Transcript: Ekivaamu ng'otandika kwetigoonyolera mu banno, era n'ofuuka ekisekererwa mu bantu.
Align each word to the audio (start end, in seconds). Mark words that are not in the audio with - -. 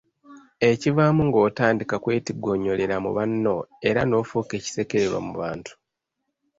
Ekivaamu 0.69 1.21
ng'otandika 1.27 1.95
kwetigoonyolera 2.03 2.95
mu 3.03 3.11
banno, 3.17 3.55
era 3.89 4.01
n'ofuuka 4.05 4.53
ekisekererwa 4.59 5.19
mu 5.27 5.33
bantu. 5.41 5.71